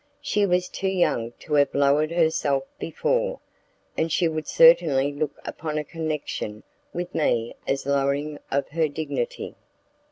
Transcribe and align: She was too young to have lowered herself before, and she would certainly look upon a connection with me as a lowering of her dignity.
She 0.19 0.47
was 0.47 0.67
too 0.67 0.87
young 0.89 1.33
to 1.41 1.53
have 1.53 1.75
lowered 1.75 2.09
herself 2.09 2.63
before, 2.79 3.39
and 3.95 4.11
she 4.11 4.27
would 4.27 4.47
certainly 4.47 5.13
look 5.13 5.39
upon 5.45 5.77
a 5.77 5.83
connection 5.83 6.63
with 6.91 7.13
me 7.13 7.53
as 7.67 7.85
a 7.85 7.91
lowering 7.91 8.39
of 8.49 8.69
her 8.69 8.87
dignity. 8.87 9.53